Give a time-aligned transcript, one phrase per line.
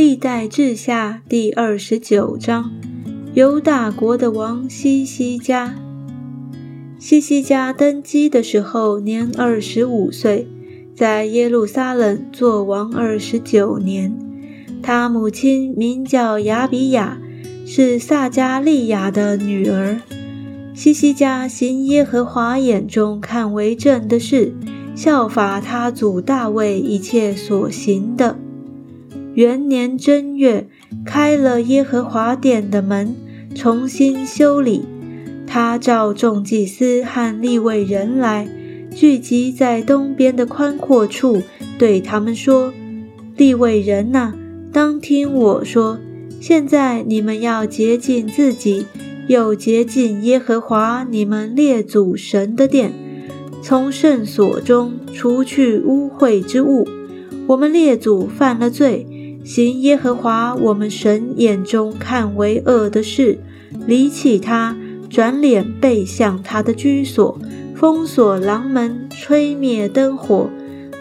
[0.00, 2.72] 历代志下第二十九章，
[3.34, 5.74] 犹大国的王西西家。
[6.98, 10.48] 西西家登基的时候年二十五岁，
[10.96, 14.10] 在耶路撒冷做王二十九年。
[14.82, 17.20] 他母亲名叫亚比亚，
[17.66, 20.00] 是撒加利亚的女儿。
[20.72, 24.54] 西西家行耶和华眼中看为正的事，
[24.94, 28.38] 效法他祖大卫一切所行的。
[29.34, 30.66] 元年正月，
[31.04, 33.14] 开了耶和华殿的门，
[33.54, 34.82] 重新修理。
[35.46, 38.48] 他召众祭司和利未人来，
[38.94, 41.42] 聚集在东边的宽阔处，
[41.78, 42.72] 对他们说
[43.36, 44.34] ：“利未人呐，
[44.72, 45.98] 当听我说。
[46.40, 48.86] 现在你们要洁净自己。”
[49.28, 52.92] 又洁净耶和华你们列祖神的殿，
[53.62, 56.88] 从圣所中除去污秽之物。
[57.46, 59.06] 我们列祖犯了罪，
[59.44, 63.38] 行耶和华我们神眼中看为恶的事，
[63.86, 64.76] 离弃他，
[65.08, 67.38] 转脸背向他的居所，
[67.74, 70.48] 封锁廊门，吹灭灯火，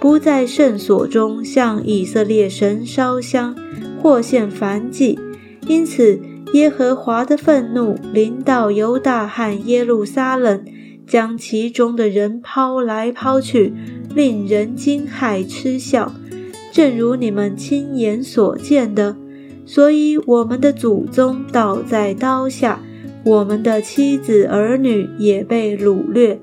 [0.00, 3.54] 不在圣所中向以色列神烧香，
[4.02, 5.18] 或献燔祭。
[5.66, 6.20] 因此。
[6.52, 10.64] 耶和华的愤怒临到犹大和耶路撒冷，
[11.04, 13.74] 将其中的人抛来抛去，
[14.14, 16.14] 令人惊骇嗤笑，
[16.76, 19.16] 正如你们亲眼所见的。
[19.64, 22.82] 所以我们的祖宗倒在刀下，
[23.24, 26.38] 我们的妻子儿女也被掳掠。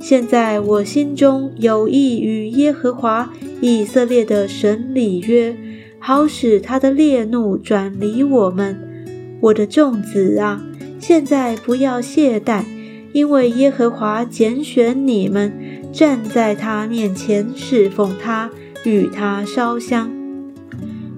[0.00, 5.56] 现在我心中有意与耶和华以色列的神立约，
[6.00, 8.76] 好使他的烈怒转离我们。
[9.40, 10.60] 我的众子啊，
[10.98, 12.64] 现在不要懈怠，
[13.12, 15.52] 因为耶和华拣选你们，
[15.92, 18.50] 站在他面前侍奉他，
[18.86, 20.10] 与他烧香。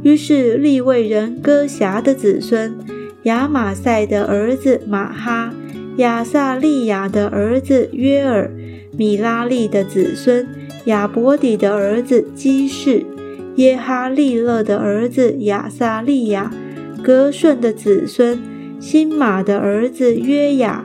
[0.03, 2.77] 于是利未人哥辖的子孙
[3.25, 5.53] 亚玛赛的儿子马哈，
[5.99, 8.51] 亚撒利亚的儿子约尔，
[8.97, 10.49] 米拉利的子孙
[10.87, 13.05] 亚伯底的儿子基士，
[13.57, 16.53] 耶哈利勒的儿子亚撒利亚。
[17.03, 18.41] 格顺的子孙，
[18.81, 20.85] 辛马的儿子约雅，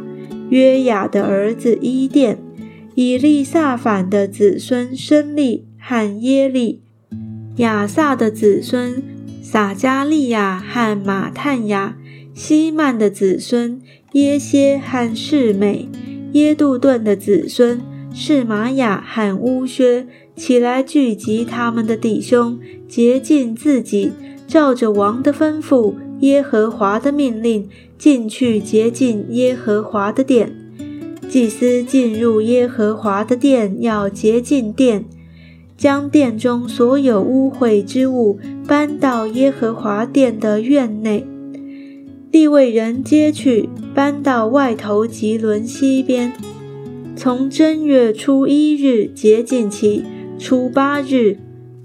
[0.50, 2.38] 约雅的儿子伊甸，
[2.94, 6.82] 以利撒反的子孙申利和耶利，
[7.58, 9.04] 亚萨的子孙
[9.42, 11.98] 撒加利亚和马探雅，
[12.34, 13.82] 希曼的子孙
[14.14, 15.90] 耶歇和士美，
[16.32, 17.82] 耶杜顿的子孙
[18.14, 20.08] 是玛雅和乌薛，
[20.38, 22.58] 起来聚集他们的弟兄，
[22.88, 24.14] 洁净自己。
[24.48, 27.68] 照着王的吩咐，耶和华的命令，
[27.98, 30.56] 进去洁净耶和华的殿。
[31.28, 35.06] 祭司进入耶和华的殿，要洁净殿，
[35.84, 41.28] 将殿中所有污秽之物搬到耶和华殿的院内。
[42.32, 46.32] 利未人接去，搬到外头吉伦西边。
[47.18, 50.06] 从正月初一日洁净起，
[50.40, 51.38] 初八日，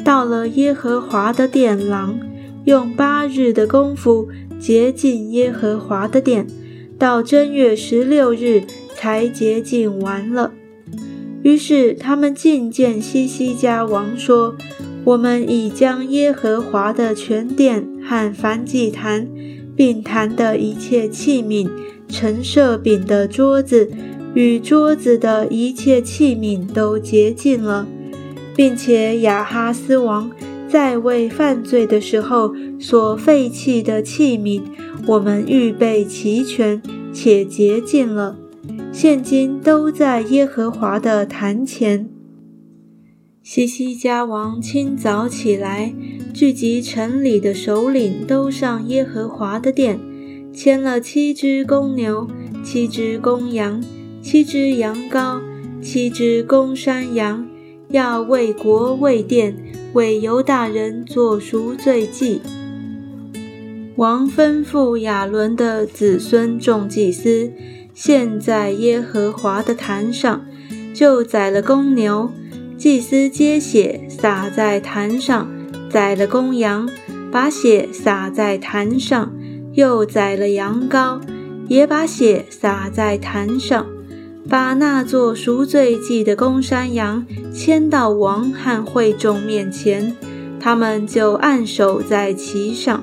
[0.05, 2.21] 到了耶和华的殿廊。
[2.67, 4.29] 用八日的功夫
[4.61, 6.47] 洁净耶和华的殿，
[6.97, 8.63] 到正月十六日
[8.95, 10.53] 才洁净完了。
[11.43, 14.57] 于是他们觐见西西家王说
[15.05, 19.29] ：“我们已将耶和华的全殿和燔祭坛，
[19.77, 21.69] 并坛的一切器皿、
[22.09, 23.91] 陈设饼的桌子
[24.35, 27.87] 与桌子的一切器皿都洁净了，
[28.55, 30.31] 并且亚哈斯王。”
[30.69, 34.61] 在为犯罪的时候所废弃的器皿，
[35.07, 38.37] 我们预备齐全且洁净了，
[39.01, 42.11] 现今都在耶和华的坛前。
[43.45, 45.95] 西西家王清早起来，
[46.35, 50.01] 聚集城里的首领，都上耶和华的殿，
[50.53, 52.27] 牵了七只公牛、
[52.65, 53.81] 七只公羊、
[54.21, 55.41] 七只羊羔、
[55.81, 57.47] 七只公山羊，
[57.91, 59.57] 要为国为殿。
[59.93, 62.41] 为犹大人做赎罪祭。
[63.95, 67.53] 王吩咐亚伦的子孙众祭司，
[68.01, 70.47] 献在耶和华的坛上，
[70.95, 72.31] 就宰了公牛，
[72.77, 75.49] 祭司接血洒在坛上；
[75.91, 76.89] 宰了公羊，
[77.33, 79.31] 把血洒在坛上；
[79.73, 81.21] 又宰了羊羔，
[81.67, 83.85] 也把血洒在坛上。
[84.49, 90.15] 把那做赎罪祭的公山羊牵到王和会众面前，
[90.61, 93.03] 他们就按手在其上。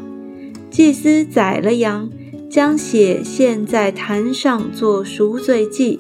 [0.71, 2.09] 祭司宰了羊，
[2.56, 6.00] 将血献在坛上做赎罪祭，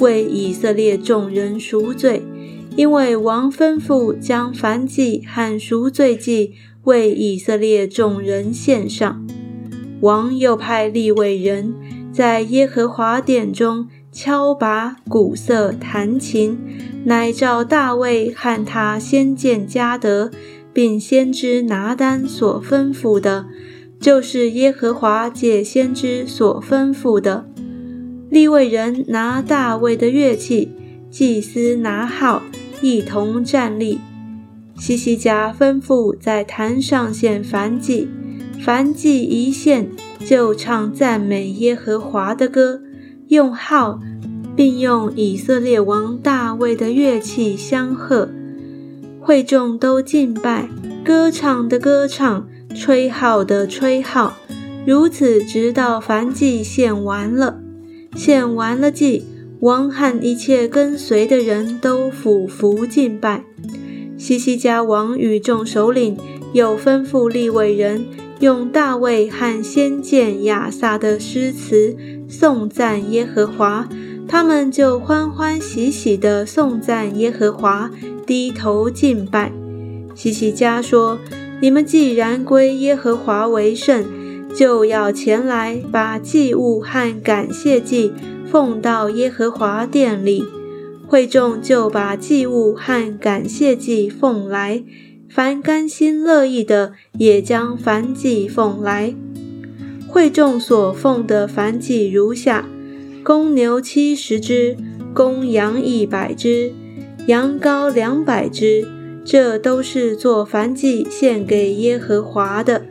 [0.00, 2.22] 为以色列众人赎罪。
[2.76, 6.52] 因为王吩咐将燔祭和赎罪祭
[6.82, 9.26] 为以色列众人献上。
[10.02, 11.74] 王又派立位人
[12.12, 16.58] 在耶和华殿中敲拔、鼓瑟、弹琴，
[17.06, 20.30] 乃照大卫和他先见加德，
[20.70, 23.46] 并先知拿单所吩咐的，
[24.00, 27.46] 就是耶和华借先知所吩咐的。
[28.30, 30.70] 立位人拿大卫的乐器，
[31.10, 32.42] 祭司拿号，
[32.80, 34.00] 一同站立。
[34.76, 38.08] 西西家吩咐在坛上献燔祭，
[38.60, 39.88] 燔祭一献，
[40.26, 42.82] 就唱赞美耶和华的歌，
[43.28, 44.00] 用号，
[44.56, 48.28] 并用以色列王大卫的乐器相和。
[49.20, 50.68] 会众都敬拜，
[51.04, 54.36] 歌唱的歌唱，吹号的吹号，
[54.84, 57.60] 如此直到燔祭献完了。
[58.16, 59.24] 献完了祭，
[59.60, 63.44] 王和一切跟随的人都俯伏敬拜。
[64.18, 66.16] 西西家王与众首领
[66.52, 68.06] 又吩咐立位人
[68.40, 71.96] 用大卫和先见亚萨的诗词
[72.28, 73.88] 颂赞耶和华，
[74.28, 77.90] 他们就欢欢喜喜地颂赞耶和华，
[78.26, 79.52] 低头敬拜。
[80.14, 81.18] 西西家说
[81.60, 84.04] ：“你们既然归耶和华为圣，
[84.54, 88.12] 就要前来把祭物和感谢祭
[88.50, 90.44] 奉到耶和华殿里。”
[91.06, 94.82] 会众就把祭物和感谢祭奉来，
[95.28, 99.14] 凡甘心乐意的，也将燔祭奉来。
[100.08, 102.66] 会众所奉的燔祭如下：
[103.22, 104.76] 公牛七十只，
[105.12, 106.72] 公羊一百只，
[107.26, 108.88] 羊羔两百只，
[109.24, 112.82] 这都是做燔祭献给耶和华的。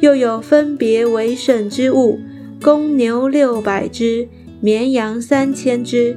[0.00, 2.18] 又有分别为圣之物：
[2.62, 4.28] 公牛六百只，
[4.60, 6.16] 绵羊三千只。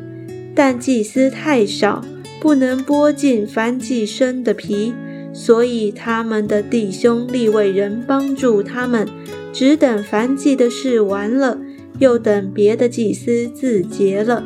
[0.56, 2.04] 但祭司太少，
[2.40, 4.94] 不能剥尽燔祭生的皮，
[5.34, 9.08] 所以他们的弟兄立位人帮助他们，
[9.52, 11.60] 只等燔祭的事完了，
[12.00, 14.44] 又等别的祭司自洁了，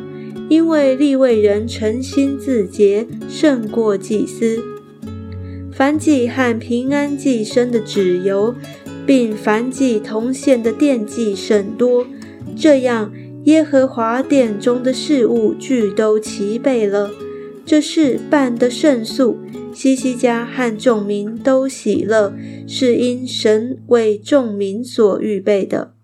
[0.47, 4.63] 因为立位人诚心自洁，胜过祭司。
[5.77, 8.55] 凡祭和平安祭生的脂油，
[9.05, 12.07] 并凡祭同献的奠祭甚多，
[12.55, 13.13] 这样。
[13.43, 17.11] 耶和华殿中的事物俱都齐备了，
[17.63, 19.37] 这事办得甚速。
[19.71, 22.33] 西西家和众民都喜乐，
[22.67, 25.96] 是因神为众民所预备的。